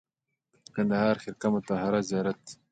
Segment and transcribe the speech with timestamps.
[0.63, 2.53] د کندهار خرقه مطهره زیارت دی